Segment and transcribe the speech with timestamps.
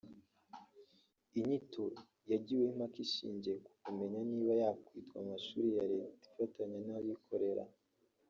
[1.39, 1.83] Inyito
[2.31, 7.63] yagiweho impaka ishingiye ku kumenya niba yakwitwa amashuri Leta ifatanya n’abikorera